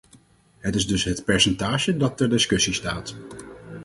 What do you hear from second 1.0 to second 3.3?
het percentage dat ter discussie staat.